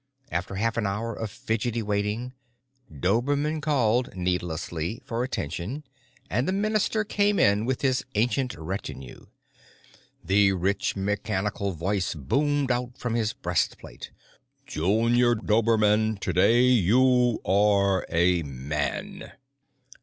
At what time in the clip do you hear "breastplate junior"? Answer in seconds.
13.33-15.35